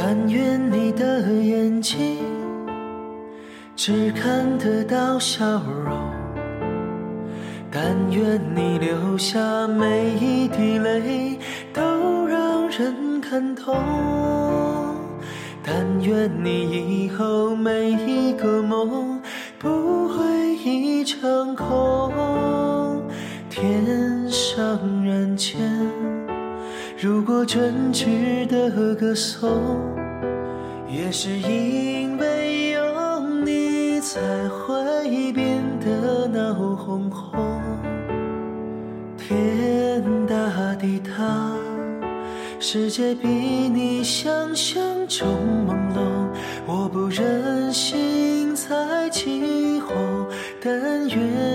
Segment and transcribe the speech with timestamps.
[0.00, 2.18] 但愿你的眼睛
[3.74, 5.92] 只看得到笑容，
[7.68, 11.36] 但愿你流下每一滴泪
[11.74, 11.82] 都
[12.26, 13.74] 让人感动，
[15.64, 19.20] 但愿你以后每一个梦
[19.58, 23.02] 不会一场空。
[23.50, 25.58] 天上人间，
[27.00, 29.48] 如果真值得歌颂，
[30.90, 34.18] 也是因为有你才
[34.48, 37.62] 会变得闹哄哄。
[39.16, 41.54] 天大地大，
[42.58, 45.28] 世界比你想象中
[45.68, 46.00] 朦胧，
[46.66, 50.26] 我不忍心再起哄，
[50.60, 51.47] 但愿。